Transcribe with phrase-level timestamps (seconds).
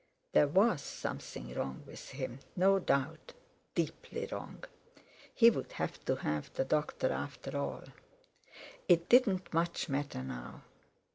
[0.31, 3.33] There was something wrong with him, no doubt,
[3.75, 4.63] deeply wrong;
[5.31, 7.83] he would have to have the doctor after all.
[8.87, 10.63] It didn't much matter now!